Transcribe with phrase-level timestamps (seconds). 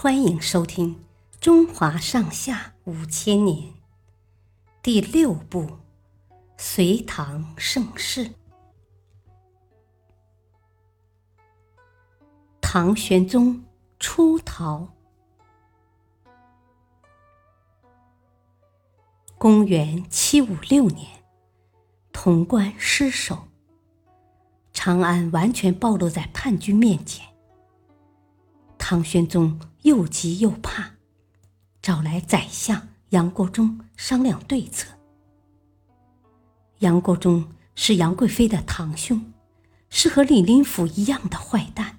[0.00, 0.94] 欢迎收听
[1.40, 3.70] 《中华上下五千年》
[4.80, 5.62] 第六部
[6.56, 8.26] 《隋唐盛世》。
[12.60, 13.64] 唐玄宗
[13.98, 14.86] 出逃。
[19.36, 21.08] 公元七五六年，
[22.12, 23.48] 潼关失守，
[24.72, 27.26] 长安完全暴露在叛军面前。
[28.90, 30.92] 唐玄宗又急又怕，
[31.82, 34.88] 找来宰相杨国忠商量对策。
[36.78, 39.34] 杨国忠是杨贵妃的堂兄，
[39.90, 41.98] 是和李林甫一样的坏蛋。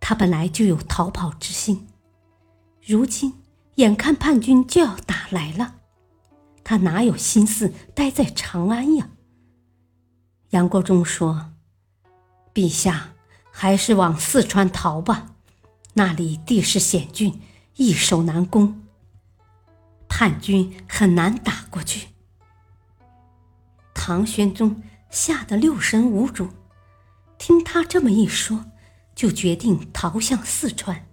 [0.00, 1.88] 他本来就有逃跑之心，
[2.80, 3.34] 如今
[3.74, 5.74] 眼看叛军就要打来了，
[6.64, 9.10] 他哪有心思待在长安呀？
[10.52, 11.52] 杨国忠说
[12.54, 13.10] ：“陛下。”
[13.56, 15.33] 还是往四川逃吧，
[15.94, 17.40] 那里地势险峻，
[17.76, 18.82] 易守难攻，
[20.08, 22.08] 叛军很难打过去。
[23.94, 26.50] 唐玄宗吓得六神无主，
[27.38, 28.64] 听他这么一说，
[29.14, 31.06] 就决定逃向四川。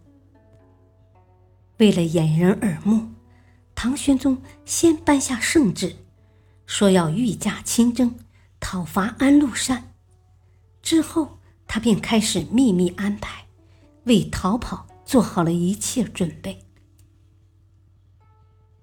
[1.78, 3.10] 为了掩人耳目，
[3.73, 5.95] 唐玄宗先颁下圣旨，
[6.66, 8.16] 说要御驾亲征，
[8.60, 9.94] 讨伐安禄山，
[10.82, 11.38] 之后。
[11.73, 13.41] 他便开始秘密安排，
[14.06, 16.66] 为逃跑做好了一切准备。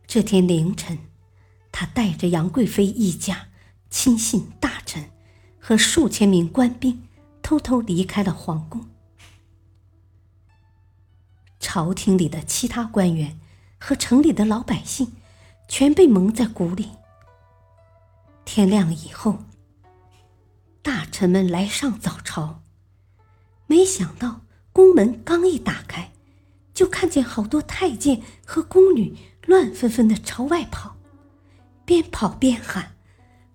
[0.06, 0.98] 这天凌晨，
[1.70, 3.48] 他带着杨贵妃一家、
[3.90, 5.10] 亲信、大臣
[5.58, 7.08] 和数千名官兵，
[7.42, 8.88] 偷偷离开了皇宫。
[11.60, 13.38] 朝廷里的其他官员
[13.78, 15.12] 和城里的老百姓，
[15.68, 16.90] 全被蒙在鼓里。
[18.46, 19.40] 天亮以后，
[20.80, 22.62] 大臣们来上早朝。
[23.66, 24.40] 没想到
[24.78, 26.12] 宫门刚一打开，
[26.72, 30.96] 就看见好多太监和宫女乱纷纷的朝外跑，
[31.84, 32.94] 边跑边喊：“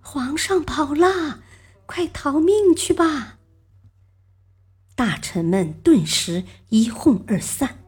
[0.03, 1.39] 皇上跑啦，
[1.85, 3.37] 快逃命去吧！”
[4.95, 7.79] 大臣们顿时一哄而散，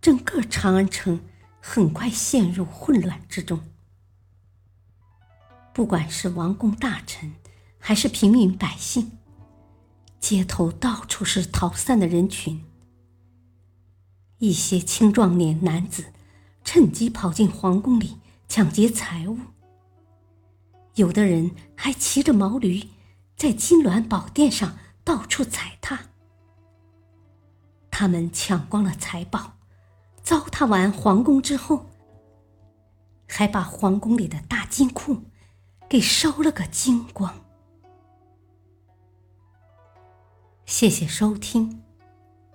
[0.00, 1.20] 整个长安城
[1.60, 3.60] 很快陷入混乱之中。
[5.72, 7.34] 不管是王公大臣，
[7.78, 9.12] 还是平民百姓。
[10.28, 12.64] 街头到处是逃散的人群，
[14.38, 16.06] 一些青壮年男子
[16.64, 18.16] 趁机跑进皇宫里
[18.48, 19.38] 抢劫财物，
[20.96, 22.88] 有的人还骑着毛驴
[23.36, 26.06] 在金銮宝殿上到处踩踏。
[27.88, 29.52] 他们抢光了财宝，
[30.24, 31.86] 糟蹋完皇宫之后，
[33.28, 35.22] 还把皇宫里的大金库
[35.88, 37.45] 给烧了个精光。
[40.66, 41.80] 谢谢收听，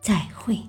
[0.02, 0.60] 再会。